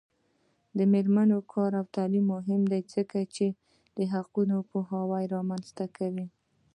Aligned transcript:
د 0.77 0.79
میرمنو 0.93 1.37
کار 1.53 1.71
او 1.79 1.85
تعلیم 1.95 2.25
مهم 2.35 2.61
دی 2.71 2.81
ځکه 2.93 3.19
چې 3.35 3.45
حقونو 4.13 4.57
پوهاوی 4.69 5.25
رامنځته 5.35 5.85
کوي. 5.97 6.27